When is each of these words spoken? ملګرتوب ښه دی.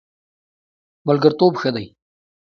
ملګرتوب 1.07 1.53
ښه 1.61 1.69
دی. 1.75 1.85